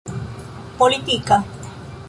politika 0.79 1.37